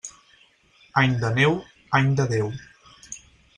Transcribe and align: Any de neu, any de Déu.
Any 1.01 1.13
de 1.25 1.31
neu, 1.35 1.53
any 2.01 2.11
de 2.21 2.27
Déu. 2.35 2.53